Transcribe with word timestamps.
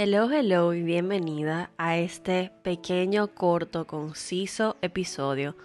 Hello, 0.00 0.30
hello 0.30 0.74
y 0.74 0.82
bienvenida 0.84 1.72
a 1.76 1.98
este 1.98 2.52
pequeño, 2.62 3.34
corto, 3.34 3.88
conciso 3.88 4.76
episodio 4.80 5.56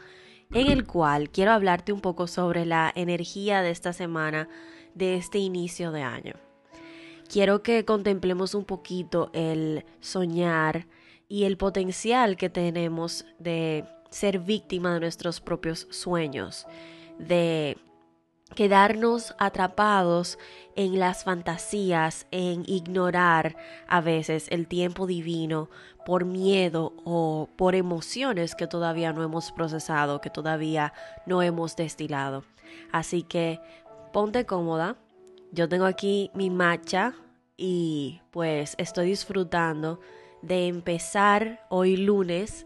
en 0.52 0.72
el 0.72 0.88
cual 0.88 1.30
quiero 1.30 1.52
hablarte 1.52 1.94
un 1.94 2.02
poco 2.02 2.26
sobre 2.26 2.66
la 2.66 2.92
energía 2.96 3.62
de 3.62 3.70
esta 3.70 3.94
semana, 3.94 4.50
de 4.96 5.18
este 5.18 5.38
inicio 5.38 5.92
de 5.92 6.02
año. 6.02 6.34
Quiero 7.32 7.62
que 7.62 7.86
contemplemos 7.86 8.56
un 8.56 8.66
poquito 8.66 9.30
el 9.34 9.86
soñar 10.00 10.88
y 11.30 11.44
el 11.44 11.56
potencial 11.56 12.36
que 12.36 12.50
tenemos 12.50 13.28
de 13.38 13.86
ser 14.10 14.40
víctima 14.40 14.96
de 14.96 15.02
nuestros 15.02 15.42
propios 15.42 15.86
sueños, 15.92 16.66
de 17.20 17.78
quedarnos 18.56 19.36
atrapados 19.38 20.38
en 20.76 21.00
las 21.00 21.24
fantasías, 21.24 22.28
en 22.32 22.64
ignorar 22.68 23.56
a 23.88 24.02
veces 24.02 24.48
el 24.50 24.68
tiempo 24.68 25.08
divino 25.08 25.70
por 26.06 26.26
miedo 26.26 26.94
o 27.06 27.50
por 27.56 27.76
emociones 27.76 28.56
que 28.56 28.68
todavía 28.68 29.14
no 29.14 29.24
hemos 29.24 29.52
procesado, 29.52 30.22
que 30.22 30.30
todavía 30.30 30.94
no 31.26 31.42
hemos 31.42 31.76
destilado. 31.76 32.44
Así 32.92 33.24
que 33.24 33.60
ponte 34.12 34.46
cómoda. 34.46 34.96
Yo 35.52 35.70
tengo 35.70 35.86
aquí 35.86 36.32
mi 36.34 36.50
matcha 36.50 37.14
y 37.58 38.22
pues 38.32 38.76
estoy 38.78 39.08
disfrutando 39.08 40.00
de 40.42 40.68
empezar 40.68 41.66
hoy 41.70 41.96
lunes 41.96 42.66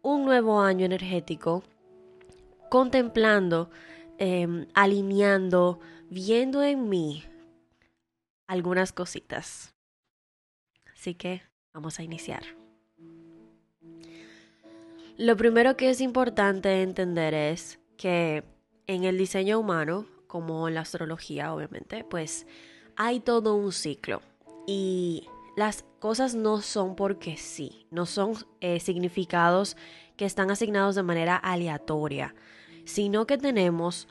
un 0.00 0.24
nuevo 0.24 0.60
año 0.60 0.84
energético 0.86 1.62
contemplando 2.68 3.70
Em, 4.18 4.66
alineando, 4.74 5.80
viendo 6.10 6.62
en 6.62 6.88
mí 6.88 7.24
algunas 8.46 8.92
cositas. 8.92 9.74
Así 10.92 11.14
que 11.14 11.42
vamos 11.72 11.98
a 11.98 12.02
iniciar. 12.02 12.42
Lo 15.16 15.36
primero 15.36 15.76
que 15.76 15.90
es 15.90 16.00
importante 16.00 16.82
entender 16.82 17.34
es 17.34 17.78
que 17.96 18.44
en 18.86 19.04
el 19.04 19.18
diseño 19.18 19.58
humano, 19.58 20.06
como 20.26 20.68
en 20.68 20.74
la 20.74 20.82
astrología 20.82 21.52
obviamente, 21.52 22.04
pues 22.04 22.46
hay 22.96 23.20
todo 23.20 23.54
un 23.54 23.72
ciclo 23.72 24.22
y 24.66 25.26
las 25.56 25.84
cosas 25.98 26.34
no 26.34 26.60
son 26.60 26.96
porque 26.96 27.36
sí, 27.36 27.86
no 27.90 28.06
son 28.06 28.34
eh, 28.60 28.80
significados 28.80 29.76
que 30.16 30.24
están 30.24 30.50
asignados 30.50 30.94
de 30.94 31.02
manera 31.02 31.36
aleatoria 31.36 32.34
sino 32.84 33.26
que 33.26 33.38
tenemos 33.38 34.08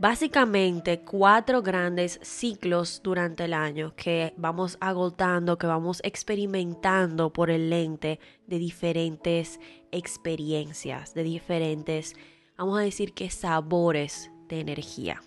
básicamente 0.00 1.00
cuatro 1.00 1.60
grandes 1.60 2.18
ciclos 2.22 3.02
durante 3.04 3.44
el 3.44 3.52
año 3.52 3.94
que 3.94 4.32
vamos 4.38 4.78
agotando, 4.80 5.58
que 5.58 5.66
vamos 5.66 6.00
experimentando 6.02 7.34
por 7.34 7.50
el 7.50 7.68
lente 7.68 8.18
de 8.46 8.58
diferentes 8.58 9.60
experiencias, 9.92 11.12
de 11.12 11.22
diferentes, 11.22 12.16
vamos 12.56 12.78
a 12.78 12.82
decir 12.82 13.12
que 13.12 13.28
sabores 13.28 14.30
de 14.48 14.60
energía. 14.60 15.22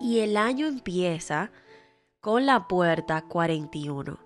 Y 0.00 0.20
el 0.20 0.36
año 0.36 0.68
empieza 0.68 1.50
con 2.20 2.46
la 2.46 2.68
puerta 2.68 3.22
41. 3.22 4.16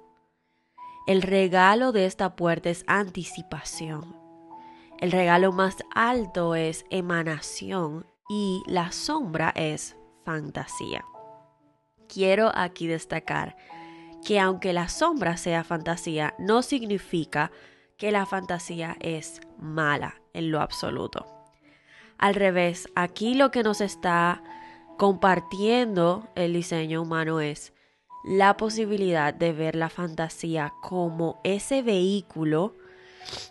El 1.07 1.23
regalo 1.23 1.93
de 1.93 2.05
esta 2.05 2.37
puerta 2.37 2.69
es 2.69 2.85
anticipación. 2.87 4.26
El 4.99 5.13
regalo 5.13 5.53
más 5.53 5.77
alto 5.95 6.55
es 6.55 6.87
emanación 6.91 8.07
y 8.29 8.63
la 8.67 8.93
sombra 8.93 9.53
es 9.55 9.97
fantasía. 10.25 11.05
Quiero 12.09 12.51
aquí 12.55 12.87
destacar 12.87 13.57
que 14.25 14.41
aunque 14.41 14.73
la 14.73 14.89
sombra 14.89 15.37
sea 15.37 15.65
fantasía, 15.65 16.35
no 16.39 16.63
significa 16.63 17.53
que 17.99 18.11
la 18.11 18.27
fantasía 18.27 18.97
es 19.01 19.41
mala 19.59 20.21
en 20.33 20.51
lo 20.51 20.61
absoluto. 20.61 21.27
Al 22.19 22.35
revés, 22.35 22.89
aquí 22.95 23.35
lo 23.35 23.51
que 23.51 23.63
nos 23.63 23.81
está 23.81 24.43
compartiendo 24.97 26.29
el 26.35 26.55
diseño 26.55 27.03
humano 27.03 27.41
es 27.41 27.75
la 28.25 28.57
posibilidad 28.57 29.35
de 29.35 29.53
ver 29.53 29.77
la 29.77 29.91
fantasía 29.91 30.73
como 30.83 31.41
ese 31.45 31.83
vehículo, 31.83 32.75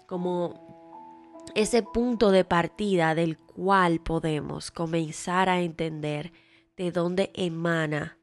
como 0.08 0.65
ese 1.56 1.84
punto 1.84 2.32
de 2.32 2.44
partida 2.44 3.16
del 3.16 3.38
cual 3.38 4.02
podemos 4.02 4.72
comenzar 4.72 5.48
a 5.48 5.62
entender 5.62 6.34
de 6.76 6.92
dónde 6.92 7.32
emana 7.34 8.18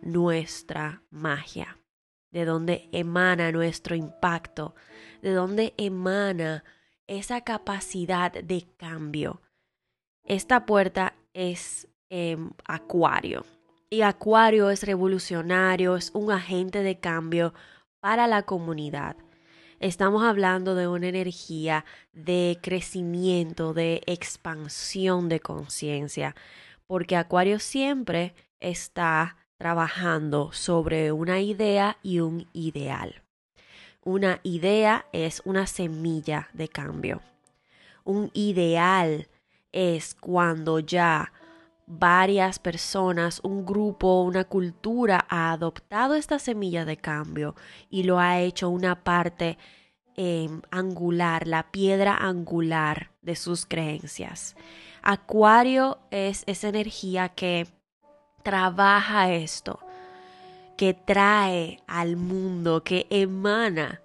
nuestra 0.00 1.02
magia, 1.10 1.76
de 2.30 2.44
dónde 2.44 2.88
emana 2.92 3.50
nuestro 3.50 3.96
impacto, 3.96 4.76
de 5.22 5.32
dónde 5.32 5.74
emana 5.76 6.62
esa 7.08 7.40
capacidad 7.40 8.32
de 8.32 8.68
cambio. 8.76 9.42
Esta 10.24 10.64
puerta 10.64 11.14
es 11.34 11.88
em, 12.10 12.52
Acuario 12.64 13.44
y 13.90 14.02
Acuario 14.02 14.70
es 14.70 14.84
revolucionario, 14.84 15.96
es 15.96 16.12
un 16.14 16.30
agente 16.30 16.84
de 16.84 17.00
cambio 17.00 17.54
para 17.98 18.28
la 18.28 18.44
comunidad 18.44 19.16
Estamos 19.82 20.22
hablando 20.22 20.76
de 20.76 20.86
una 20.86 21.08
energía 21.08 21.84
de 22.12 22.56
crecimiento, 22.62 23.74
de 23.74 24.00
expansión 24.06 25.28
de 25.28 25.40
conciencia, 25.40 26.36
porque 26.86 27.16
Acuario 27.16 27.58
siempre 27.58 28.32
está 28.60 29.38
trabajando 29.58 30.52
sobre 30.52 31.10
una 31.10 31.40
idea 31.40 31.98
y 32.00 32.20
un 32.20 32.46
ideal. 32.52 33.22
Una 34.04 34.38
idea 34.44 35.06
es 35.12 35.42
una 35.44 35.66
semilla 35.66 36.48
de 36.52 36.68
cambio. 36.68 37.20
Un 38.04 38.30
ideal 38.34 39.26
es 39.72 40.14
cuando 40.14 40.78
ya 40.78 41.32
varias 41.98 42.58
personas, 42.58 43.40
un 43.42 43.66
grupo, 43.66 44.22
una 44.22 44.44
cultura 44.44 45.26
ha 45.28 45.52
adoptado 45.52 46.14
esta 46.14 46.38
semilla 46.38 46.84
de 46.84 46.96
cambio 46.96 47.54
y 47.90 48.04
lo 48.04 48.18
ha 48.18 48.40
hecho 48.40 48.70
una 48.70 49.04
parte 49.04 49.58
em, 50.16 50.62
angular, 50.70 51.46
la 51.46 51.70
piedra 51.70 52.16
angular 52.16 53.10
de 53.20 53.36
sus 53.36 53.66
creencias. 53.66 54.56
Acuario 55.02 55.98
es 56.10 56.44
esa 56.46 56.68
energía 56.68 57.28
que 57.28 57.66
trabaja 58.42 59.30
esto, 59.32 59.78
que 60.76 60.94
trae 60.94 61.82
al 61.86 62.16
mundo, 62.16 62.82
que 62.84 63.06
emana 63.10 64.00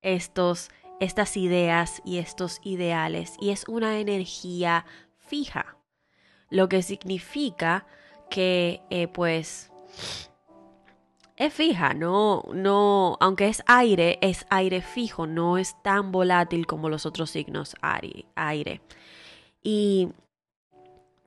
estos, 0.00 0.70
estas 1.00 1.36
ideas 1.36 2.00
y 2.04 2.18
estos 2.18 2.60
ideales 2.62 3.34
y 3.40 3.50
es 3.50 3.68
una 3.68 3.98
energía 3.98 4.86
fija 5.18 5.75
lo 6.50 6.68
que 6.68 6.82
significa 6.82 7.86
que 8.30 8.82
eh, 8.90 9.08
pues 9.08 9.70
es 11.36 11.52
fija, 11.52 11.92
no, 11.92 12.44
no, 12.54 13.18
aunque 13.20 13.48
es 13.48 13.62
aire, 13.66 14.18
es 14.22 14.46
aire 14.48 14.80
fijo, 14.80 15.26
no 15.26 15.58
es 15.58 15.76
tan 15.82 16.10
volátil 16.10 16.66
como 16.66 16.88
los 16.88 17.04
otros 17.04 17.30
signos 17.30 17.76
aire. 18.34 18.80
Y 19.62 20.08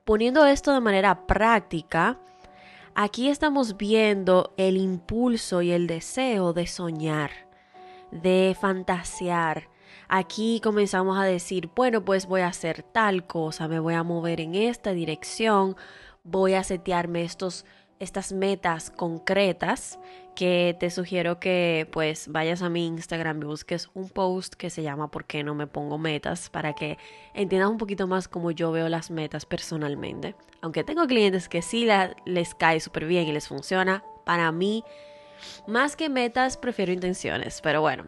poniendo 0.05 0.45
esto 0.47 0.73
de 0.73 0.79
manera 0.79 1.27
práctica, 1.27 2.19
aquí 2.95 3.29
estamos 3.29 3.77
viendo 3.77 4.53
el 4.57 4.77
impulso 4.77 5.61
y 5.61 5.71
el 5.71 5.85
deseo 5.85 6.53
de 6.53 6.65
soñar, 6.65 7.29
de 8.11 8.57
fantasear, 8.59 9.68
Aquí 10.09 10.59
comenzamos 10.63 11.19
a 11.19 11.23
decir, 11.23 11.69
bueno, 11.75 12.03
pues 12.03 12.25
voy 12.25 12.41
a 12.41 12.47
hacer 12.47 12.81
tal 12.81 13.27
cosa, 13.27 13.67
me 13.67 13.79
voy 13.79 13.93
a 13.93 14.03
mover 14.03 14.41
en 14.41 14.55
esta 14.55 14.91
dirección, 14.91 15.75
voy 16.23 16.55
a 16.55 16.63
setearme 16.63 17.23
estos 17.23 17.65
estas 17.99 18.31
metas 18.31 18.91
concretas 18.91 19.99
que 20.35 20.75
te 20.79 20.89
sugiero 20.89 21.39
que 21.39 21.87
pues 21.91 22.29
vayas 22.29 22.61
a 22.61 22.69
mi 22.69 22.87
Instagram 22.87 23.41
y 23.41 23.45
busques 23.45 23.89
un 23.93 24.09
post 24.09 24.55
que 24.55 24.69
se 24.69 24.81
llama 24.81 25.11
¿Por 25.11 25.25
qué 25.25 25.43
no 25.43 25.53
me 25.53 25.67
pongo 25.67 25.97
metas? 25.97 26.49
para 26.49 26.73
que 26.73 26.97
entiendas 27.33 27.69
un 27.69 27.77
poquito 27.77 28.07
más 28.07 28.29
cómo 28.29 28.51
yo 28.51 28.71
veo 28.71 28.87
las 28.87 29.11
metas 29.11 29.45
personalmente. 29.45 30.35
Aunque 30.61 30.85
tengo 30.85 31.05
clientes 31.07 31.49
que 31.49 31.61
sí 31.61 31.87
les 32.25 32.55
cae 32.55 32.79
súper 32.79 33.05
bien 33.05 33.27
y 33.27 33.33
les 33.33 33.49
funciona, 33.49 34.03
para 34.25 34.51
mí 34.53 34.83
más 35.67 35.97
que 35.97 36.09
metas 36.09 36.55
prefiero 36.55 36.93
intenciones, 36.93 37.59
pero 37.61 37.81
bueno. 37.81 38.05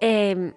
Eh, 0.00 0.54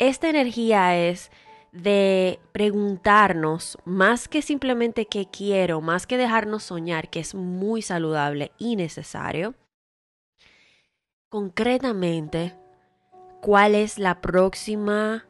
esta 0.00 0.30
energía 0.30 0.96
es 0.96 1.30
de 1.72 2.40
preguntarnos 2.52 3.78
más 3.84 4.26
que 4.28 4.42
simplemente 4.42 5.06
qué 5.06 5.26
quiero, 5.26 5.80
más 5.80 6.06
que 6.06 6.16
dejarnos 6.16 6.64
soñar, 6.64 7.10
que 7.10 7.20
es 7.20 7.34
muy 7.34 7.82
saludable 7.82 8.50
y 8.58 8.74
necesario, 8.74 9.54
concretamente 11.28 12.56
cuál 13.40 13.74
es 13.74 13.98
la 13.98 14.20
próxima 14.20 15.26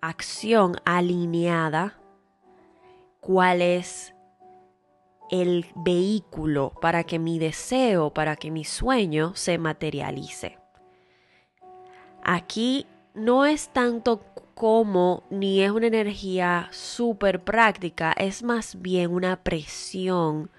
acción 0.00 0.76
alineada, 0.84 1.98
cuál 3.20 3.60
es 3.60 4.14
el 5.28 5.66
vehículo 5.74 6.72
para 6.80 7.02
que 7.02 7.18
mi 7.18 7.40
deseo, 7.40 8.14
para 8.14 8.36
que 8.36 8.52
mi 8.52 8.64
sueño 8.64 9.34
se 9.34 9.58
materialice. 9.58 10.56
Aquí 12.22 12.86
no 13.14 13.44
es 13.44 13.68
tanto 13.68 14.22
como 14.54 15.22
ni 15.30 15.62
es 15.62 15.70
una 15.70 15.86
energía 15.86 16.68
súper 16.72 17.44
práctica, 17.44 18.12
es 18.12 18.42
más 18.42 18.80
bien 18.80 19.12
una 19.12 19.42
presión 19.42 20.50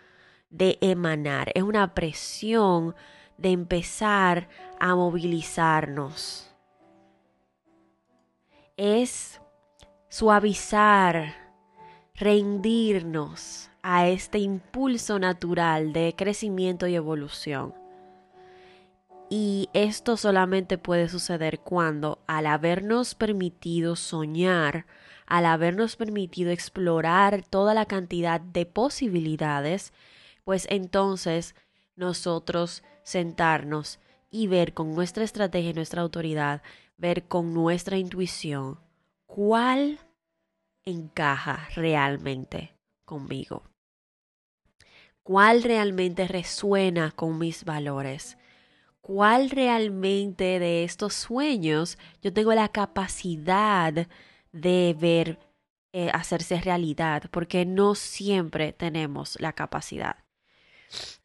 de 0.49 0.77
emanar, 0.81 1.51
es 1.53 1.63
una 1.63 1.93
presión 1.93 2.95
de 3.37 3.51
empezar 3.51 4.49
a 4.79 4.95
movilizarnos. 4.95 6.49
Es 8.77 9.41
suavizar, 10.09 11.35
rendirnos 12.15 13.69
a 13.81 14.07
este 14.07 14.39
impulso 14.39 15.19
natural 15.19 15.93
de 15.93 16.15
crecimiento 16.17 16.87
y 16.87 16.95
evolución. 16.95 17.78
Y 19.29 19.69
esto 19.73 20.17
solamente 20.17 20.79
puede 20.79 21.07
suceder 21.07 21.59
cuando, 21.59 22.19
al 22.25 22.47
habernos 22.47 23.13
permitido 23.13 23.95
soñar, 23.95 24.87
al 25.27 25.45
habernos 25.45 25.95
permitido 25.95 26.49
explorar 26.49 27.43
toda 27.47 27.75
la 27.75 27.85
cantidad 27.85 28.41
de 28.41 28.65
posibilidades, 28.65 29.93
pues 30.43 30.65
entonces 30.71 31.53
nosotros 31.95 32.81
sentarnos 33.03 33.99
y 34.31 34.47
ver 34.47 34.73
con 34.73 34.95
nuestra 34.95 35.23
estrategia 35.23 35.69
y 35.69 35.73
nuestra 35.75 36.01
autoridad, 36.01 36.63
ver 36.97 37.27
con 37.27 37.53
nuestra 37.53 37.97
intuición 37.97 38.79
cuál 39.27 39.99
encaja 40.85 41.67
realmente 41.75 42.73
conmigo, 43.05 43.61
cuál 45.21 45.61
realmente 45.61 46.27
resuena 46.27 47.11
con 47.11 47.37
mis 47.37 47.63
valores, 47.63 48.38
cuál 49.09 49.49
realmente 49.49 50.59
de 50.59 50.83
estos 50.83 51.15
sueños 51.15 51.97
yo 52.21 52.31
tengo 52.31 52.53
la 52.53 52.67
capacidad 52.67 54.07
de 54.51 54.95
ver 54.99 55.39
eh, 55.93 56.11
hacerse 56.13 56.61
realidad, 56.61 57.23
porque 57.31 57.65
no 57.65 57.95
siempre 57.95 58.71
tenemos 58.71 59.35
la 59.41 59.53
capacidad. 59.53 60.17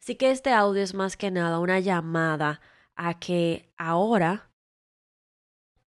Así 0.01 0.15
que 0.15 0.31
este 0.31 0.51
audio 0.51 0.81
es 0.81 0.95
más 0.95 1.15
que 1.15 1.29
nada 1.29 1.59
una 1.59 1.79
llamada 1.79 2.59
a 2.95 3.19
que 3.19 3.71
ahora 3.77 4.49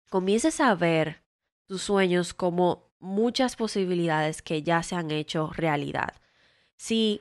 comiences 0.09 0.61
a 0.61 0.73
ver 0.75 1.25
tus 1.67 1.81
sueños 1.81 2.33
como 2.33 2.89
muchas 2.99 3.57
posibilidades 3.57 4.41
que 4.41 4.63
ya 4.63 4.81
se 4.81 4.95
han 4.95 5.11
hecho 5.11 5.51
realidad. 5.53 6.13
Si 6.77 7.19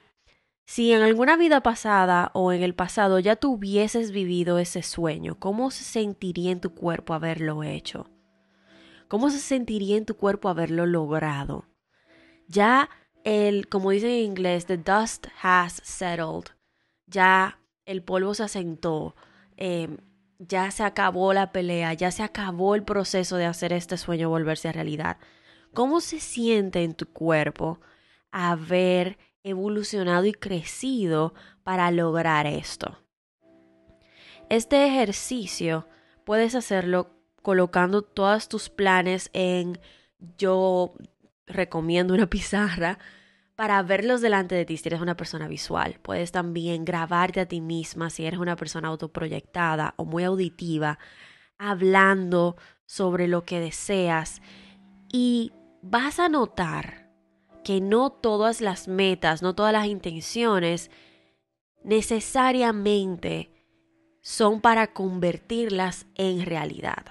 si 0.70 0.92
en 0.92 1.02
alguna 1.02 1.36
vida 1.36 1.64
pasada 1.64 2.30
o 2.32 2.52
en 2.52 2.62
el 2.62 2.76
pasado 2.76 3.18
ya 3.18 3.34
tuvieses 3.34 4.12
vivido 4.12 4.60
ese 4.60 4.84
sueño, 4.84 5.36
¿cómo 5.40 5.72
se 5.72 5.82
sentiría 5.82 6.52
en 6.52 6.60
tu 6.60 6.76
cuerpo 6.76 7.12
haberlo 7.12 7.64
hecho? 7.64 8.08
¿Cómo 9.08 9.30
se 9.30 9.40
sentiría 9.40 9.96
en 9.96 10.06
tu 10.06 10.16
cuerpo 10.16 10.48
haberlo 10.48 10.86
logrado? 10.86 11.66
Ya 12.46 12.88
el, 13.24 13.68
como 13.68 13.90
dicen 13.90 14.10
en 14.10 14.24
inglés, 14.26 14.66
the 14.66 14.76
dust 14.76 15.26
has 15.42 15.82
settled. 15.82 16.52
Ya 17.08 17.58
el 17.84 18.04
polvo 18.04 18.34
se 18.34 18.44
asentó. 18.44 19.16
Em, 19.56 19.96
ya 20.38 20.70
se 20.70 20.84
acabó 20.84 21.32
la 21.32 21.50
pelea. 21.50 21.94
Ya 21.94 22.12
se 22.12 22.22
acabó 22.22 22.76
el 22.76 22.84
proceso 22.84 23.34
de 23.34 23.46
hacer 23.46 23.72
este 23.72 23.96
sueño 23.96 24.28
volverse 24.28 24.68
a 24.68 24.72
realidad. 24.72 25.16
¿Cómo 25.74 26.00
se 26.00 26.20
siente 26.20 26.84
en 26.84 26.94
tu 26.94 27.06
cuerpo 27.06 27.80
haber 28.30 29.18
evolucionado 29.42 30.26
y 30.26 30.32
crecido 30.32 31.34
para 31.62 31.90
lograr 31.90 32.46
esto. 32.46 32.98
Este 34.48 34.86
ejercicio 34.86 35.86
puedes 36.24 36.54
hacerlo 36.54 37.10
colocando 37.42 38.02
todos 38.02 38.48
tus 38.48 38.68
planes 38.68 39.30
en 39.32 39.80
yo 40.36 40.92
recomiendo 41.46 42.14
una 42.14 42.26
pizarra 42.30 42.98
para 43.54 43.82
verlos 43.82 44.22
delante 44.22 44.54
de 44.54 44.64
ti 44.64 44.76
si 44.78 44.88
eres 44.88 45.00
una 45.00 45.16
persona 45.16 45.46
visual. 45.46 45.98
Puedes 46.02 46.32
también 46.32 46.84
grabarte 46.84 47.40
a 47.40 47.46
ti 47.46 47.60
misma 47.60 48.08
si 48.08 48.24
eres 48.24 48.40
una 48.40 48.56
persona 48.56 48.88
autoproyectada 48.88 49.94
o 49.96 50.06
muy 50.06 50.24
auditiva, 50.24 50.98
hablando 51.58 52.56
sobre 52.86 53.28
lo 53.28 53.44
que 53.44 53.60
deseas 53.60 54.40
y 55.12 55.52
vas 55.82 56.18
a 56.18 56.30
notar 56.30 57.09
que 57.64 57.80
no 57.80 58.10
todas 58.10 58.60
las 58.60 58.88
metas, 58.88 59.42
no 59.42 59.54
todas 59.54 59.72
las 59.72 59.86
intenciones 59.86 60.90
necesariamente 61.82 63.50
son 64.22 64.60
para 64.60 64.92
convertirlas 64.92 66.06
en 66.14 66.44
realidad. 66.44 67.04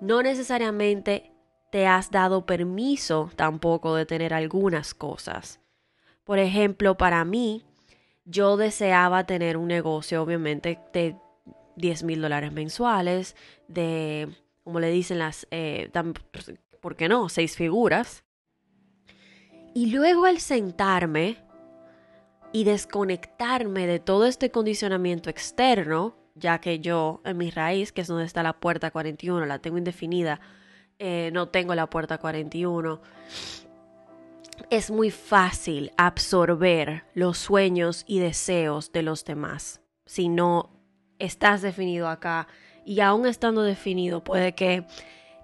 No 0.00 0.22
necesariamente 0.22 1.32
te 1.70 1.86
has 1.86 2.10
dado 2.10 2.46
permiso 2.46 3.30
tampoco 3.36 3.94
de 3.94 4.06
tener 4.06 4.32
algunas 4.32 4.94
cosas. 4.94 5.60
Por 6.24 6.38
ejemplo, 6.38 6.96
para 6.96 7.24
mí, 7.24 7.64
yo 8.24 8.56
deseaba 8.56 9.24
tener 9.24 9.56
un 9.56 9.68
negocio, 9.68 10.22
obviamente, 10.22 10.78
de 10.92 11.16
10 11.76 12.02
mil 12.04 12.20
dólares 12.20 12.52
mensuales, 12.52 13.36
de, 13.66 14.28
como 14.64 14.80
le 14.80 14.90
dicen 14.90 15.18
las, 15.18 15.46
eh, 15.50 15.90
¿por 16.80 16.96
qué 16.96 17.08
no? 17.08 17.28
Seis 17.28 17.56
figuras. 17.56 18.24
Y 19.78 19.86
luego 19.86 20.24
al 20.24 20.40
sentarme 20.40 21.36
y 22.52 22.64
desconectarme 22.64 23.86
de 23.86 24.00
todo 24.00 24.26
este 24.26 24.50
condicionamiento 24.50 25.30
externo, 25.30 26.16
ya 26.34 26.60
que 26.60 26.80
yo 26.80 27.20
en 27.24 27.36
mi 27.36 27.52
raíz, 27.52 27.92
que 27.92 28.00
es 28.00 28.08
donde 28.08 28.24
está 28.24 28.42
la 28.42 28.58
puerta 28.58 28.90
41, 28.90 29.46
la 29.46 29.60
tengo 29.60 29.78
indefinida, 29.78 30.40
eh, 30.98 31.30
no 31.32 31.50
tengo 31.50 31.76
la 31.76 31.88
puerta 31.88 32.18
41, 32.18 33.00
es 34.68 34.90
muy 34.90 35.12
fácil 35.12 35.92
absorber 35.96 37.04
los 37.14 37.38
sueños 37.38 38.02
y 38.08 38.18
deseos 38.18 38.90
de 38.90 39.02
los 39.02 39.24
demás. 39.24 39.80
Si 40.06 40.28
no 40.28 40.70
estás 41.20 41.62
definido 41.62 42.08
acá 42.08 42.48
y 42.84 42.98
aún 42.98 43.26
estando 43.26 43.62
definido, 43.62 44.24
puede 44.24 44.56
que 44.56 44.86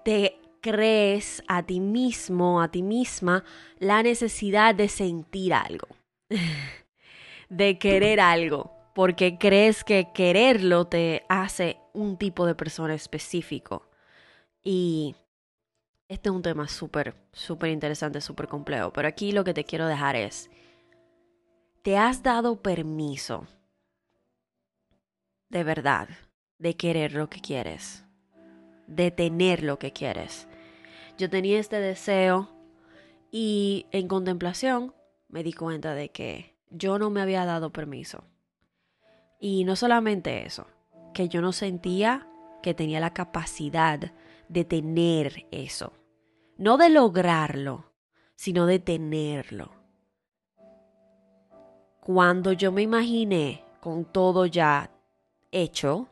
te 0.03 0.41
crees 0.65 1.43
a 1.47 1.61
ti 1.61 1.79
mismo, 1.79 2.59
a 2.59 2.69
ti 2.69 2.81
misma, 2.81 3.43
la 3.77 4.01
necesidad 4.01 4.73
de 4.73 4.89
sentir 4.89 5.53
algo, 5.53 5.87
de 7.49 7.77
querer 7.77 8.19
algo, 8.19 8.71
porque 8.95 9.37
crees 9.37 9.83
que 9.83 10.11
quererlo 10.11 10.87
te 10.87 11.23
hace 11.29 11.77
un 11.93 12.17
tipo 12.17 12.47
de 12.47 12.55
persona 12.55 12.95
específico. 12.95 13.91
Y 14.63 15.15
este 16.07 16.29
es 16.29 16.35
un 16.35 16.41
tema 16.41 16.67
súper, 16.67 17.13
súper 17.31 17.69
interesante, 17.69 18.19
súper 18.19 18.47
complejo, 18.47 18.91
pero 18.91 19.07
aquí 19.07 19.33
lo 19.33 19.43
que 19.43 19.53
te 19.53 19.65
quiero 19.65 19.85
dejar 19.85 20.15
es, 20.15 20.49
te 21.83 21.95
has 21.95 22.23
dado 22.23 22.63
permiso 22.63 23.45
de 25.49 25.63
verdad 25.63 26.09
de 26.57 26.75
querer 26.75 27.13
lo 27.13 27.29
que 27.29 27.39
quieres, 27.39 28.03
de 28.87 29.11
tener 29.11 29.61
lo 29.61 29.77
que 29.77 29.93
quieres 29.93 30.47
yo 31.17 31.29
tenía 31.29 31.59
este 31.59 31.79
deseo 31.79 32.49
y 33.31 33.85
en 33.91 34.07
contemplación 34.07 34.93
me 35.29 35.43
di 35.43 35.53
cuenta 35.53 35.93
de 35.93 36.09
que 36.09 36.55
yo 36.69 36.99
no 36.99 37.09
me 37.09 37.21
había 37.21 37.45
dado 37.45 37.71
permiso. 37.71 38.23
Y 39.39 39.63
no 39.63 39.75
solamente 39.75 40.45
eso, 40.45 40.67
que 41.13 41.29
yo 41.29 41.41
no 41.41 41.51
sentía 41.51 42.27
que 42.61 42.73
tenía 42.73 42.99
la 42.99 43.13
capacidad 43.13 44.11
de 44.49 44.65
tener 44.65 45.47
eso. 45.51 45.93
No 46.57 46.77
de 46.77 46.89
lograrlo, 46.89 47.91
sino 48.35 48.65
de 48.65 48.79
tenerlo. 48.79 49.71
Cuando 52.01 52.53
yo 52.53 52.71
me 52.71 52.81
imaginé 52.81 53.63
con 53.79 54.05
todo 54.05 54.45
ya 54.45 54.91
hecho, 55.51 56.07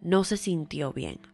no 0.00 0.24
se 0.24 0.36
sintió 0.36 0.92
bien 0.92 1.29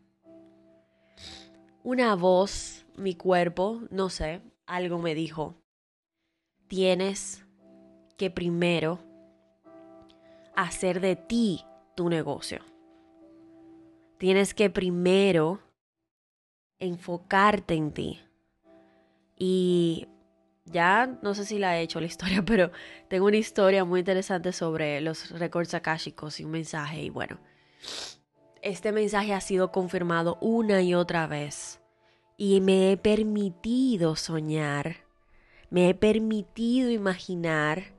una 1.87 2.16
voz, 2.16 2.85
mi 2.97 3.14
cuerpo, 3.14 3.81
no 3.90 4.11
sé, 4.11 4.43
algo 4.66 4.99
me 4.99 5.14
dijo, 5.14 5.55
tienes 6.66 7.47
que 8.16 8.28
primero 8.28 8.99
hacer 10.57 11.00
de 11.00 11.14
ti 11.14 11.64
tu 11.95 12.09
negocio. 12.09 12.59
Tienes 14.19 14.52
que 14.52 14.69
primero 14.69 15.61
enfocarte 16.81 17.75
en 17.75 17.93
ti. 17.93 18.21
Y 19.38 20.09
ya 20.64 21.07
no 21.23 21.35
sé 21.35 21.45
si 21.45 21.61
la 21.61 21.78
he 21.78 21.83
hecho 21.83 22.00
la 22.00 22.07
historia, 22.09 22.45
pero 22.45 22.73
tengo 23.07 23.26
una 23.26 23.37
historia 23.37 23.85
muy 23.85 24.00
interesante 24.00 24.50
sobre 24.50 25.00
los 25.00 25.31
récords 25.38 25.73
akáshicos 25.73 26.40
y 26.40 26.45
un 26.47 26.50
mensaje. 26.50 27.02
Y 27.02 27.11
bueno, 27.11 27.38
este 28.66 28.90
mensaje 28.90 29.32
ha 29.32 29.40
sido 29.40 29.70
confirmado 29.70 30.38
una 30.40 30.82
y 30.82 30.94
otra 30.94 31.26
vez 31.26 31.80
y 32.37 32.61
me 32.61 32.90
he 32.90 32.96
permitido 32.96 34.16
soñar, 34.16 34.96
me 35.70 35.88
he 35.88 35.94
permitido 35.94 36.90
imaginar 36.90 37.94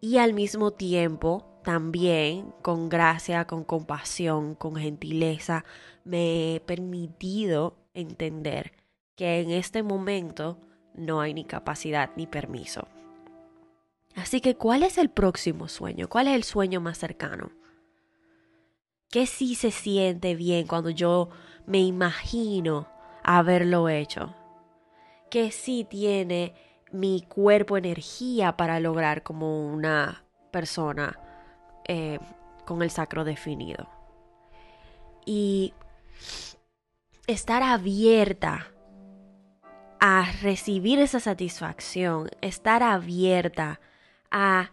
y 0.00 0.18
al 0.18 0.34
mismo 0.34 0.72
tiempo 0.72 1.60
también 1.62 2.52
con 2.60 2.88
gracia, 2.88 3.46
con 3.46 3.62
compasión, 3.62 4.56
con 4.56 4.74
gentileza, 4.74 5.64
me 6.04 6.56
he 6.56 6.60
permitido 6.60 7.76
entender 7.94 8.72
que 9.14 9.40
en 9.40 9.50
este 9.50 9.82
momento 9.82 10.58
no 10.94 11.20
hay 11.20 11.34
ni 11.34 11.44
capacidad 11.44 12.10
ni 12.16 12.26
permiso. 12.26 12.88
Así 14.16 14.40
que, 14.40 14.56
¿cuál 14.56 14.82
es 14.82 14.98
el 14.98 15.10
próximo 15.10 15.68
sueño? 15.68 16.08
¿Cuál 16.08 16.28
es 16.28 16.34
el 16.34 16.42
sueño 16.42 16.80
más 16.80 16.98
cercano? 16.98 17.50
¿Qué 19.10 19.26
sí 19.26 19.54
se 19.54 19.70
siente 19.70 20.34
bien 20.34 20.66
cuando 20.66 20.90
yo 20.90 21.30
me 21.64 21.78
imagino 21.78 22.88
haberlo 23.24 23.88
hecho? 23.88 24.34
¿Qué 25.30 25.50
sí 25.50 25.86
tiene 25.88 26.54
mi 26.92 27.22
cuerpo 27.22 27.78
energía 27.78 28.58
para 28.58 28.80
lograr 28.80 29.22
como 29.22 29.66
una 29.66 30.24
persona 30.50 31.18
eh, 31.86 32.18
con 32.66 32.82
el 32.82 32.90
sacro 32.90 33.24
definido? 33.24 33.88
Y 35.24 35.72
estar 37.26 37.62
abierta 37.62 38.66
a 40.00 40.30
recibir 40.42 40.98
esa 40.98 41.18
satisfacción, 41.18 42.28
estar 42.42 42.82
abierta 42.82 43.80
a 44.30 44.70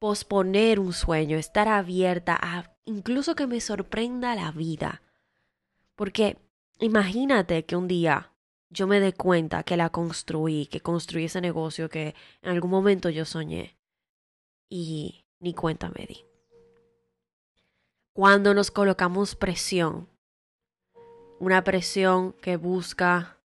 posponer 0.00 0.80
un 0.80 0.92
sueño, 0.92 1.36
estar 1.38 1.68
abierta 1.68 2.36
a 2.40 2.64
incluso 2.90 3.34
que 3.34 3.46
me 3.46 3.60
sorprenda 3.60 4.34
la 4.34 4.50
vida. 4.52 5.02
Porque 5.94 6.36
imagínate 6.78 7.64
que 7.64 7.76
un 7.76 7.88
día 7.88 8.32
yo 8.70 8.86
me 8.86 9.00
dé 9.00 9.12
cuenta 9.12 9.62
que 9.62 9.76
la 9.76 9.90
construí, 9.90 10.66
que 10.66 10.80
construí 10.80 11.24
ese 11.24 11.40
negocio 11.40 11.88
que 11.88 12.14
en 12.42 12.50
algún 12.50 12.70
momento 12.70 13.10
yo 13.10 13.24
soñé 13.24 13.76
y 14.68 15.24
ni 15.40 15.54
cuenta 15.54 15.90
me 15.90 16.06
di. 16.06 16.24
Cuando 18.12 18.54
nos 18.54 18.70
colocamos 18.70 19.34
presión, 19.34 20.08
una 21.38 21.64
presión 21.64 22.32
que 22.34 22.56
busca 22.56 23.38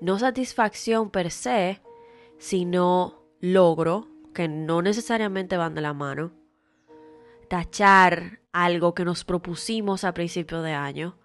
no 0.00 0.18
satisfacción 0.18 1.10
per 1.10 1.30
se, 1.30 1.80
sino 2.38 3.22
logro, 3.40 4.08
que 4.34 4.48
no 4.48 4.82
necesariamente 4.82 5.56
van 5.56 5.74
de 5.74 5.80
la 5.80 5.94
mano. 5.94 6.32
Tachar 7.48 8.41
algo 8.52 8.94
que 8.94 9.04
nos 9.04 9.24
propusimos 9.24 10.04
a 10.04 10.14
principio 10.14 10.62
de 10.62 10.72
año. 10.72 11.16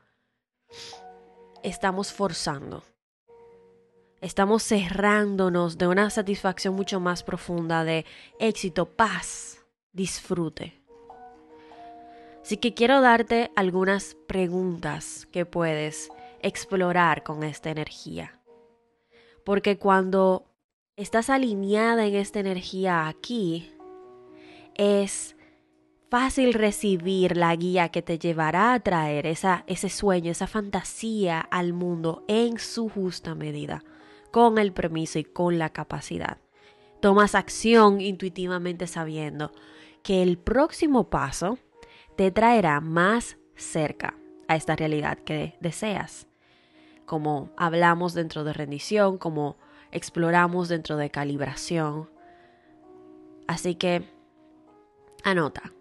Estamos 1.64 2.14
forzando. 2.14 2.84
Estamos 4.20 4.64
cerrándonos 4.64 5.78
de 5.78 5.88
una 5.88 6.10
satisfacción 6.10 6.74
mucho 6.74 7.00
más 7.00 7.24
profunda 7.24 7.84
de 7.84 8.06
éxito, 8.40 8.86
paz, 8.86 9.64
disfrute. 9.92 10.82
Así 12.42 12.58
que 12.58 12.74
quiero 12.74 13.02
darte 13.02 13.52
algunas 13.56 14.16
preguntas 14.28 15.28
que 15.32 15.46
puedes 15.46 16.10
explorar 16.42 17.24
con 17.24 17.44
esta 17.44 17.70
energía. 17.70 18.42
Porque 19.44 19.78
cuando 19.78 20.46
estás 20.96 21.30
alineada 21.30 22.06
en 22.06 22.16
esta 22.16 22.40
energía 22.40 23.08
aquí, 23.08 23.72
es 24.76 25.37
fácil 26.10 26.54
recibir 26.54 27.38
la 27.38 27.56
guía 27.56 27.90
que 27.90 28.02
te 28.02 28.20
llevará 28.20 28.74
a 28.74 28.80
traer 28.80 29.26
esa, 29.26 29.64
ese 29.68 29.90
sueño, 29.90 30.32
esa 30.32 30.48
fantasía 30.48 31.40
al 31.40 31.74
mundo 31.74 32.24
en 32.28 32.60
su 32.60 32.90
justa 32.90 33.36
medida, 33.36 33.84
con 34.32 34.58
el 34.58 34.74
permiso 34.74 35.20
y 35.20 35.24
con 35.24 35.58
la 35.58 35.70
capacidad. 35.70 36.38
Tomas 37.02 37.36
acción 37.36 38.02
intuitivamente 38.02 38.88
sabiendo 38.88 39.52
que 40.04 40.24
el 40.24 40.38
próximo 40.38 41.10
paso 41.10 41.60
te 42.16 42.32
traerá 42.32 42.82
más 42.82 43.38
cerca 43.56 44.16
a 44.48 44.56
esta 44.56 44.76
realidad 44.76 45.20
que 45.20 45.56
deseas 45.60 46.28
como 47.08 47.52
hablamos 47.56 48.14
dentro 48.14 48.44
de 48.44 48.52
rendición, 48.52 49.18
como 49.18 49.56
exploramos 49.92 50.68
dentro 50.68 50.98
de 50.98 51.10
calibración. 51.10 52.10
Así 53.48 53.76
que 53.76 54.04
anota. 55.24 55.77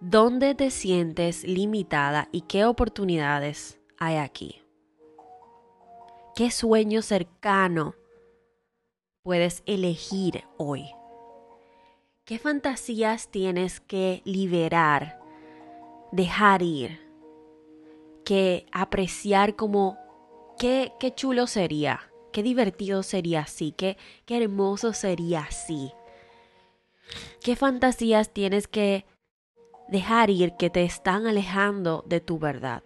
¿Dónde 0.00 0.54
te 0.54 0.70
sientes 0.70 1.44
limitada 1.44 2.28
y 2.32 2.42
qué 2.42 2.64
oportunidades 2.64 3.80
hay 3.98 4.16
aquí? 4.16 4.62
¿Qué 6.34 6.50
sueño 6.50 7.02
cercano 7.02 7.94
puedes 9.22 9.62
elegir 9.66 10.44
hoy? 10.58 10.84
¿Qué 12.24 12.38
fantasías 12.38 13.30
tienes 13.30 13.80
que 13.80 14.22
liberar, 14.24 15.20
dejar 16.12 16.62
ir? 16.62 17.06
que 18.26 18.66
apreciar 18.72 19.54
como 19.54 19.96
qué, 20.58 20.92
qué 20.98 21.14
chulo 21.14 21.46
sería, 21.46 22.10
qué 22.32 22.42
divertido 22.42 23.04
sería 23.04 23.42
así, 23.42 23.70
qué, 23.70 23.96
qué 24.26 24.42
hermoso 24.42 24.92
sería 24.92 25.42
así. 25.42 25.92
¿Qué 27.40 27.54
fantasías 27.54 28.34
tienes 28.34 28.66
que 28.66 29.06
dejar 29.88 30.30
ir 30.30 30.56
que 30.56 30.70
te 30.70 30.84
están 30.84 31.26
alejando 31.26 32.04
de 32.06 32.20
tu 32.20 32.38
verdad? 32.38 32.82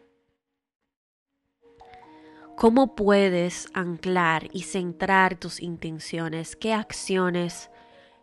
¿Cómo 2.56 2.94
puedes 2.94 3.68
anclar 3.72 4.48
y 4.52 4.62
centrar 4.62 5.36
tus 5.36 5.60
intenciones? 5.60 6.56
¿Qué 6.56 6.74
acciones, 6.74 7.70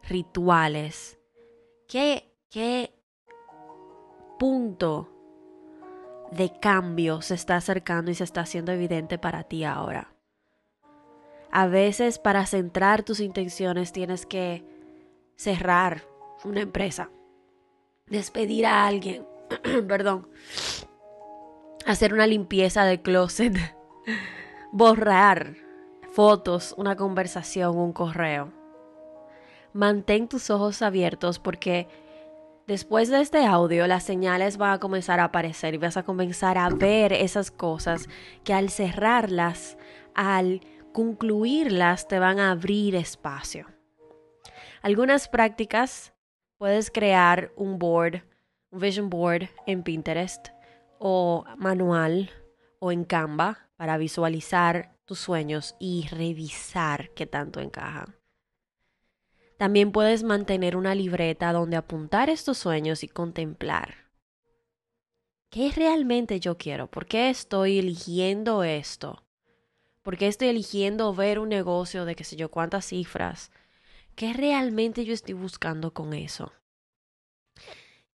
rituales? 0.04 1.18
¿Qué, 1.88 2.32
qué 2.50 2.94
punto 4.38 5.10
de 6.32 6.52
cambio 6.60 7.22
se 7.22 7.36
está 7.36 7.56
acercando 7.56 8.12
y 8.12 8.16
se 8.16 8.24
está 8.24 8.42
haciendo 8.42 8.72
evidente 8.72 9.18
para 9.18 9.44
ti 9.44 9.64
ahora. 9.64 10.14
A 11.52 11.68
veces 11.68 12.20
para 12.20 12.46
centrar 12.46 13.04
tus 13.04 13.20
intenciones 13.20 13.92
tienes 13.94 14.26
que 14.26 14.66
cerrar 15.36 16.04
una 16.44 16.62
empresa, 16.62 17.10
despedir 18.08 18.66
a 18.66 18.88
alguien, 18.88 19.26
perdón, 19.88 20.28
hacer 21.86 22.14
una 22.14 22.28
limpieza 22.28 22.86
de 22.86 23.02
closet, 23.02 23.56
borrar 24.72 25.56
fotos, 26.12 26.74
una 26.78 26.96
conversación, 26.96 27.78
un 27.78 27.94
correo. 27.94 28.52
Mantén 29.74 30.28
tus 30.28 30.50
ojos 30.50 30.82
abiertos 30.82 31.40
porque 31.40 31.88
Después 32.68 33.08
de 33.08 33.22
este 33.22 33.46
audio, 33.46 33.88
las 33.88 34.04
señales 34.04 34.58
van 34.58 34.74
a 34.74 34.80
comenzar 34.80 35.22
a 35.22 35.26
aparecer 35.26 35.74
y 35.74 35.78
vas 35.78 35.96
a 35.96 36.04
comenzar 36.04 36.58
a 36.58 36.68
ver 36.68 37.14
esas 37.14 37.50
cosas 37.50 38.10
que 38.44 38.54
al 38.54 38.70
cerrarlas, 38.70 39.78
al 40.14 40.60
concluirlas, 40.92 42.10
te 42.10 42.20
van 42.20 42.42
a 42.42 42.52
abrir 42.52 42.96
espacio. 42.96 43.68
Algunas 44.82 45.30
prácticas, 45.30 46.14
puedes 46.58 46.92
crear 46.92 47.52
un 47.56 47.80
board, 47.80 48.24
un 48.72 48.80
vision 48.80 49.10
board 49.10 49.50
en 49.66 49.84
Pinterest 49.84 50.50
o 51.00 51.46
manual 51.58 52.30
o 52.80 52.92
en 52.92 53.04
Canva 53.04 53.70
para 53.76 53.98
visualizar 53.98 54.96
tus 55.06 55.20
sueños 55.20 55.76
y 55.80 56.08
revisar 56.10 57.12
qué 57.12 57.26
tanto 57.26 57.60
encajan. 57.62 58.16
También 59.58 59.92
puedes 59.92 60.24
mantener 60.24 60.76
una 60.76 60.94
libreta 60.94 61.52
donde 61.52 61.78
apuntar 61.78 62.30
estos 62.30 62.58
sueños 62.58 63.04
y 63.04 63.08
contemplar. 63.08 64.08
¿Qué 65.50 65.72
realmente 65.76 66.40
yo 66.40 66.58
quiero? 66.58 66.88
¿Por 66.88 67.06
qué 67.06 67.30
estoy 67.30 67.80
eligiendo 67.80 68.64
esto? 68.64 69.24
¿Por 70.04 70.18
qué 70.18 70.28
estoy 70.28 70.50
eligiendo 70.50 71.14
ver 71.14 71.40
un 71.40 71.50
negocio 71.50 72.06
de 72.06 72.16
qué 72.16 72.24
sé 72.24 72.36
yo 72.36 72.52
cuántas 72.52 72.86
cifras? 72.86 73.52
¿Qué 74.18 74.34
realmente 74.34 75.06
yo 75.06 75.14
estoy 75.14 75.36
buscando 75.36 75.94
con 75.94 76.12
eso? 76.16 76.52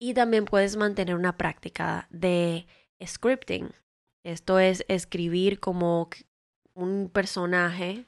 Y 0.01 0.15
también 0.15 0.47
puedes 0.47 0.77
mantener 0.77 1.15
una 1.15 1.37
práctica 1.37 2.09
de 2.11 2.67
scripting. 3.07 3.71
Esto 4.25 4.59
es 4.59 4.85
escribir 4.89 5.61
como 5.61 6.11
un 6.75 7.09
personaje. 7.09 8.05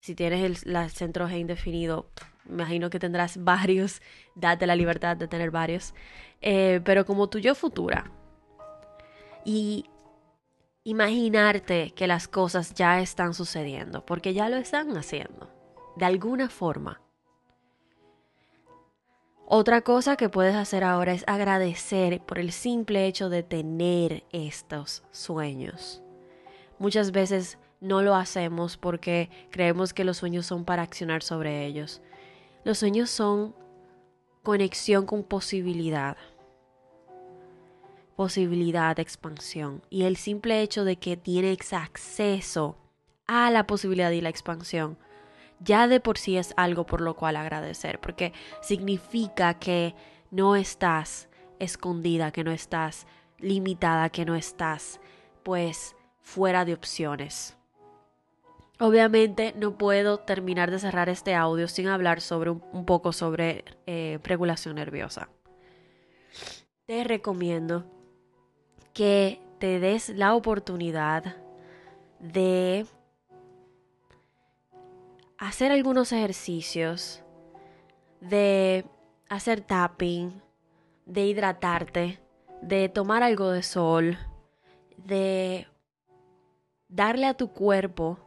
Si 0.00 0.16
tienes 0.16 0.64
el, 0.66 0.90
centro 0.90 1.28
G 1.28 1.38
indefinido, 1.38 2.10
imagino 2.48 2.90
que 2.90 2.98
tendrás 2.98 3.36
varios, 3.44 4.02
date 4.34 4.66
la 4.66 4.74
libertad 4.74 5.16
de 5.16 5.28
tener 5.28 5.52
varios, 5.52 5.94
eh, 6.40 6.80
pero 6.84 7.06
como 7.06 7.28
tu 7.28 7.38
yo 7.38 7.54
futura. 7.54 8.10
Y 9.44 9.86
imaginarte 10.82 11.92
que 11.92 12.08
las 12.08 12.26
cosas 12.26 12.74
ya 12.74 13.00
están 13.00 13.32
sucediendo, 13.32 14.04
porque 14.04 14.34
ya 14.34 14.48
lo 14.48 14.56
están 14.56 14.96
haciendo, 14.96 15.48
de 15.94 16.04
alguna 16.04 16.48
forma. 16.48 17.00
Otra 19.54 19.82
cosa 19.82 20.16
que 20.16 20.30
puedes 20.30 20.54
hacer 20.54 20.82
ahora 20.82 21.12
es 21.12 21.24
agradecer 21.26 22.22
por 22.22 22.38
el 22.38 22.52
simple 22.52 23.04
hecho 23.04 23.28
de 23.28 23.42
tener 23.42 24.24
estos 24.32 25.02
sueños. 25.10 26.02
Muchas 26.78 27.12
veces 27.12 27.58
no 27.78 28.00
lo 28.00 28.14
hacemos 28.14 28.78
porque 28.78 29.28
creemos 29.50 29.92
que 29.92 30.04
los 30.04 30.16
sueños 30.16 30.46
son 30.46 30.64
para 30.64 30.80
accionar 30.80 31.22
sobre 31.22 31.66
ellos. 31.66 32.00
Los 32.64 32.78
sueños 32.78 33.10
son 33.10 33.54
conexión 34.42 35.04
con 35.04 35.22
posibilidad. 35.22 36.16
Posibilidad 38.16 38.96
de 38.96 39.02
expansión. 39.02 39.82
Y 39.90 40.04
el 40.04 40.16
simple 40.16 40.62
hecho 40.62 40.86
de 40.86 40.96
que 40.96 41.18
tienes 41.18 41.74
acceso 41.74 42.78
a 43.26 43.50
la 43.50 43.66
posibilidad 43.66 44.12
y 44.12 44.22
la 44.22 44.30
expansión, 44.30 44.96
ya 45.64 45.88
de 45.88 46.00
por 46.00 46.18
sí 46.18 46.36
es 46.36 46.54
algo 46.56 46.86
por 46.86 47.00
lo 47.00 47.14
cual 47.14 47.36
agradecer, 47.36 48.00
porque 48.00 48.32
significa 48.60 49.58
que 49.58 49.94
no 50.30 50.56
estás 50.56 51.28
escondida, 51.58 52.32
que 52.32 52.44
no 52.44 52.50
estás 52.50 53.06
limitada, 53.38 54.08
que 54.10 54.24
no 54.24 54.34
estás 54.34 55.00
pues 55.42 55.94
fuera 56.20 56.64
de 56.64 56.74
opciones. 56.74 57.56
Obviamente 58.78 59.54
no 59.56 59.78
puedo 59.78 60.18
terminar 60.18 60.70
de 60.70 60.78
cerrar 60.78 61.08
este 61.08 61.34
audio 61.34 61.68
sin 61.68 61.88
hablar 61.88 62.20
sobre 62.20 62.50
un, 62.50 62.84
poco 62.84 63.12
sobre 63.12 63.64
eh, 63.86 64.18
regulación 64.24 64.76
nerviosa. 64.76 65.28
Te 66.86 67.04
recomiendo 67.04 67.84
que 68.92 69.40
te 69.58 69.78
des 69.78 70.08
la 70.08 70.34
oportunidad 70.34 71.36
de 72.18 72.86
hacer 75.42 75.72
algunos 75.72 76.12
ejercicios, 76.12 77.20
de 78.20 78.84
hacer 79.28 79.60
tapping, 79.60 80.40
de 81.04 81.26
hidratarte, 81.26 82.20
de 82.60 82.88
tomar 82.88 83.24
algo 83.24 83.50
de 83.50 83.64
sol, 83.64 84.16
de 84.96 85.66
darle 86.88 87.26
a 87.26 87.34
tu 87.34 87.48
cuerpo 87.48 88.20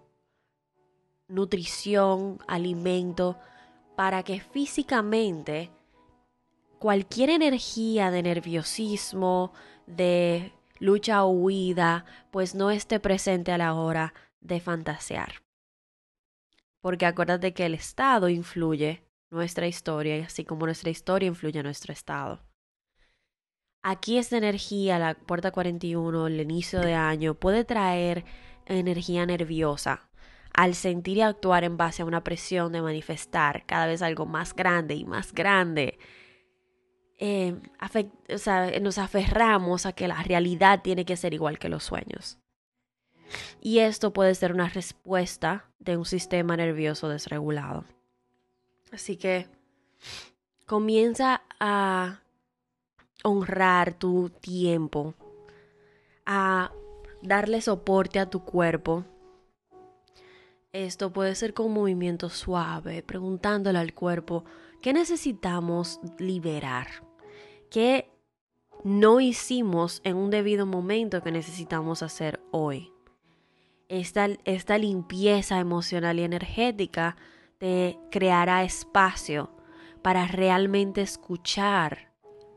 nutrición, 1.30 2.40
alimento, 2.48 3.38
para 3.96 4.22
que 4.24 4.42
físicamente 4.42 5.72
cualquier 6.80 7.30
energía 7.30 8.12
de 8.12 8.24
nerviosismo, 8.24 9.54
de 9.88 10.52
lucha 10.80 11.24
o 11.24 11.30
huida, 11.30 12.04
pues 12.30 12.56
no 12.56 12.72
esté 12.72 13.00
presente 13.00 13.54
a 13.54 13.58
la 13.58 13.74
hora 13.74 14.14
de 14.42 14.60
fantasear. 14.60 15.45
Porque 16.86 17.08
acuérdate 17.08 17.52
que 17.52 17.66
el 17.66 17.74
estado 17.74 18.30
influye 18.30 19.02
nuestra 19.32 19.66
historia, 19.66 20.20
y 20.20 20.22
así 20.22 20.46
como 20.46 20.68
nuestra 20.68 20.92
historia 20.92 21.26
influye 21.26 21.64
nuestro 21.64 21.92
estado. 21.92 22.44
Aquí 23.82 24.20
esta 24.20 24.38
energía, 24.38 25.00
la 25.00 25.16
puerta 25.16 25.50
41, 25.50 26.28
el 26.28 26.40
inicio 26.40 26.82
de 26.82 26.94
año, 26.94 27.34
puede 27.34 27.66
traer 27.66 28.24
energía 28.68 29.26
nerviosa, 29.26 30.12
al 30.54 30.76
sentir 30.76 31.18
y 31.18 31.22
actuar 31.22 31.64
en 31.64 31.76
base 31.76 32.04
a 32.04 32.06
una 32.06 32.24
presión 32.24 32.72
de 32.72 32.84
manifestar 32.84 33.66
cada 33.66 33.88
vez 33.88 34.04
algo 34.04 34.28
más 34.28 34.56
grande 34.56 34.94
y 34.94 35.06
más 35.06 35.34
grande, 35.34 35.98
eh, 37.18 37.56
nos 38.80 38.98
aferramos 39.00 39.88
a 39.88 39.94
que 39.94 40.08
la 40.08 40.22
realidad 40.22 40.84
tiene 40.84 41.04
que 41.04 41.18
ser 41.18 41.34
igual 41.34 41.58
que 41.58 41.68
los 41.68 41.84
sueños. 41.84 42.38
Y 43.60 43.80
esto 43.80 44.14
puede 44.14 44.36
ser 44.36 44.54
una 44.54 44.70
respuesta 44.70 45.66
de 45.86 45.98
un 45.98 46.06
sistema 46.06 46.58
nervioso 46.58 47.08
desregulado. 47.08 47.86
Así 48.92 49.16
que 49.18 49.48
comienza 50.66 51.44
a 51.60 52.20
honrar 53.24 53.94
tu 53.94 54.30
tiempo, 54.30 55.14
a 56.26 56.72
darle 57.22 57.62
soporte 57.62 58.20
a 58.20 58.30
tu 58.30 58.44
cuerpo 58.44 59.06
esto 60.76 61.14
puede 61.14 61.36
ser 61.36 61.54
con 61.54 61.72
movimiento 61.72 62.28
suave, 62.28 63.02
preguntándole 63.02 63.80
al 63.80 63.94
cuerpo, 63.94 64.44
¿qué 64.82 64.92
necesitamos 64.92 66.02
liberar? 66.20 66.88
¿Qué 67.72 68.12
no 68.84 69.22
hicimos 69.22 70.02
en 70.04 70.18
un 70.18 70.30
debido 70.32 70.66
momento 70.66 71.24
que 71.24 71.32
necesitamos 71.32 72.04
hacer 72.04 72.42
hoy? 72.52 72.92
Esta, 73.88 74.30
esta 74.46 74.78
limpieza 74.78 75.60
emocional 75.60 76.20
y 76.20 76.24
energética 76.24 77.16
te 77.58 78.00
creará 78.12 78.64
espacio 78.64 79.52
para 80.02 80.28
realmente 80.28 81.02
escuchar 81.02 82.12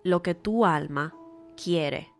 lo 0.04 0.22
que 0.22 0.34
tu 0.34 0.64
alma 0.64 1.14
quiere. 1.62 2.12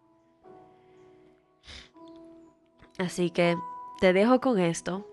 Así 2.99 3.31
que 3.31 3.57
te 4.01 4.13
dejo 4.13 4.41
con 4.41 4.59
esto 4.59 5.07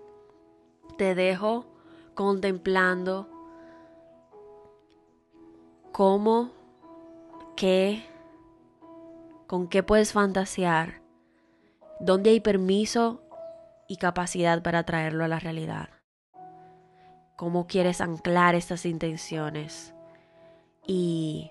te 0.96 1.14
dejo 1.14 1.66
contemplando 2.14 3.28
cómo, 5.92 6.50
qué, 7.56 8.02
con 9.46 9.68
qué 9.68 9.82
puedes 9.82 10.12
fantasear, 10.12 11.02
dónde 12.00 12.30
hay 12.30 12.40
permiso 12.40 13.20
y 13.88 13.96
capacidad 13.96 14.62
para 14.62 14.84
traerlo 14.84 15.24
a 15.24 15.28
la 15.28 15.38
realidad. 15.38 15.88
Cómo 17.36 17.66
quieres 17.66 18.00
anclar 18.00 18.54
estas 18.54 18.86
intenciones 18.86 19.94
y 20.86 21.50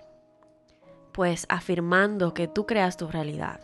pues 1.11 1.45
afirmando 1.49 2.33
que 2.33 2.47
tú 2.47 2.65
creas 2.65 2.97
tu 2.97 3.07
realidad, 3.07 3.61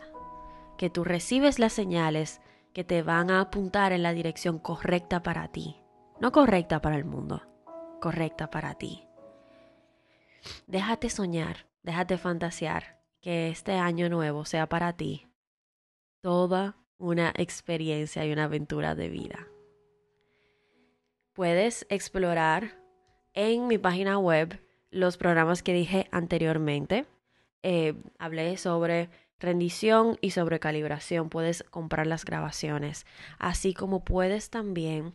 que 0.78 0.88
tú 0.88 1.04
recibes 1.04 1.58
las 1.58 1.72
señales 1.72 2.40
que 2.72 2.84
te 2.84 3.02
van 3.02 3.30
a 3.30 3.40
apuntar 3.40 3.92
en 3.92 4.02
la 4.02 4.12
dirección 4.12 4.58
correcta 4.58 5.22
para 5.22 5.48
ti. 5.48 5.76
No 6.20 6.32
correcta 6.32 6.80
para 6.80 6.96
el 6.96 7.04
mundo, 7.04 7.42
correcta 8.00 8.50
para 8.50 8.74
ti. 8.74 9.04
Déjate 10.66 11.10
soñar, 11.10 11.66
déjate 11.82 12.16
fantasear 12.18 13.02
que 13.20 13.48
este 13.48 13.72
año 13.72 14.08
nuevo 14.08 14.44
sea 14.44 14.68
para 14.68 14.92
ti 14.94 15.28
toda 16.22 16.76
una 17.02 17.32
experiencia 17.36 18.24
y 18.24 18.32
una 18.32 18.44
aventura 18.44 18.94
de 18.94 19.08
vida. 19.08 19.48
Puedes 21.32 21.84
explorar 21.90 22.78
en 23.34 23.66
mi 23.66 23.76
página 23.76 24.18
web 24.18 24.60
los 24.90 25.16
programas 25.16 25.64
que 25.64 25.72
dije 25.72 26.06
anteriormente. 26.12 27.06
Eh, 27.64 27.94
hablé 28.20 28.56
sobre 28.56 29.10
rendición 29.40 30.16
y 30.20 30.30
sobrecalibración. 30.30 31.28
Puedes 31.28 31.64
comprar 31.64 32.06
las 32.06 32.24
grabaciones, 32.24 33.04
así 33.40 33.74
como 33.74 34.04
puedes 34.04 34.50
también 34.50 35.12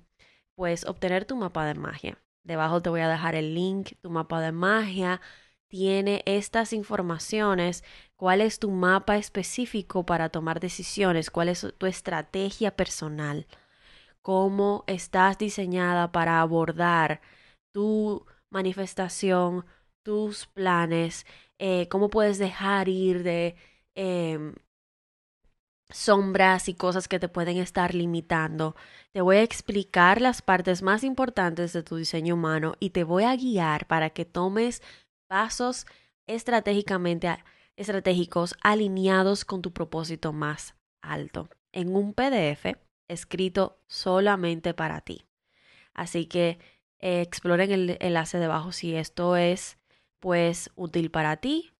pues 0.56 0.86
obtener 0.86 1.23
tu 1.23 1.38
mapa 1.38 1.65
de 1.65 1.76
magia. 1.76 2.21
Debajo 2.43 2.82
te 2.82 2.89
voy 2.89 3.00
a 3.00 3.08
dejar 3.08 3.36
el 3.36 3.54
link, 3.54 3.93
tu 4.02 4.10
mapa 4.10 4.41
de 4.41 4.52
magia 4.52 5.21
tiene 5.70 6.24
estas 6.26 6.74
informaciones, 6.74 7.84
cuál 8.16 8.42
es 8.42 8.60
tu 8.60 8.72
mapa 8.72 9.18
específico 9.18 10.06
para 10.06 10.30
tomar 10.30 10.60
decisiones, 10.60 11.30
cuál 11.32 11.50
es 11.50 11.68
tu 11.78 11.86
estrategia 11.86 12.76
personal, 12.76 13.48
cómo 14.22 14.84
estás 14.88 15.38
diseñada 15.38 16.12
para 16.12 16.42
abordar 16.42 17.22
tu 17.74 18.26
manifestación, 18.50 19.66
tus 20.04 20.48
planes, 20.48 21.26
eh, 21.60 21.88
cómo 21.90 22.10
puedes 22.10 22.38
dejar 22.38 22.88
ir 22.90 23.24
de 23.24 23.56
Em, 24.00 24.54
sombras 25.90 26.70
y 26.70 26.76
cosas 26.76 27.08
que 27.08 27.18
te 27.20 27.30
pueden 27.30 27.58
estar 27.58 27.96
limitando. 27.96 28.76
Te 29.12 29.22
voy 29.22 29.38
a 29.38 29.42
explicar 29.42 30.22
las 30.22 30.44
partes 30.44 30.84
más 30.84 31.04
importantes 31.04 31.74
de 31.74 31.82
tu 31.82 31.96
diseño 31.96 32.36
humano 32.36 32.76
y 32.80 32.92
te 32.92 33.04
voy 33.04 33.24
a 33.24 33.36
guiar 33.36 33.88
para 33.88 34.12
que 34.12 34.24
tomes 34.24 34.84
pasos 35.28 35.86
estratégicamente 36.26 37.30
estratégicos 37.76 38.56
alineados 38.62 39.46
con 39.46 39.62
tu 39.62 39.72
propósito 39.72 40.34
más 40.34 40.76
alto 41.02 41.50
en 41.72 41.96
un 41.96 42.13
PDF 42.13 42.78
escrito 43.08 43.80
solamente 43.88 44.74
para 44.74 45.02
ti. 45.02 45.26
Así 45.94 46.26
que 46.26 46.60
eh, 47.00 47.22
exploren 47.22 47.72
el 47.72 47.98
enlace 48.00 48.40
debajo 48.40 48.72
si 48.72 48.96
esto 48.96 49.36
es 49.36 49.78
pues 50.20 50.72
útil 50.76 51.12
para 51.12 51.38
ti 51.38 51.72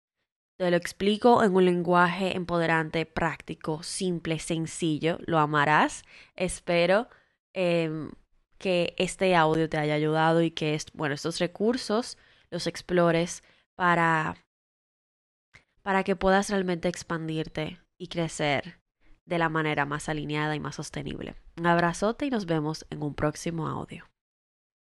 te 0.58 0.72
lo 0.72 0.78
explico 0.78 1.44
en 1.44 1.56
un 1.56 1.66
lenguaje 1.66 2.36
empoderante, 2.36 3.06
práctico, 3.06 3.84
simple, 3.84 4.40
sencillo. 4.40 5.20
Lo 5.28 5.38
amarás. 5.38 6.04
Espero 6.36 7.08
em, 7.54 8.10
que 8.58 8.96
este 8.98 9.36
audio 9.36 9.70
te 9.70 9.78
haya 9.78 9.94
ayudado 9.94 10.42
y 10.42 10.50
que 10.50 10.76
bueno, 10.94 11.14
estos 11.14 11.38
recursos 11.40 12.18
los 12.52 12.68
explores 12.68 13.44
para, 13.76 14.36
para 15.82 16.04
que 16.04 16.16
puedas 16.16 16.50
realmente 16.50 16.88
expandirte 16.88 17.80
y 17.98 18.08
crecer 18.08 18.80
de 19.26 19.38
la 19.38 19.50
manera 19.50 19.86
más 19.86 20.10
alineada 20.10 20.56
y 20.56 20.60
más 20.60 20.76
sostenible. 20.76 21.36
Un 21.58 21.68
abrazote 21.68 22.26
y 22.26 22.30
nos 22.30 22.46
vemos 22.46 22.86
en 22.90 23.04
un 23.04 23.14
próximo 23.14 23.68
audio. 23.68 24.06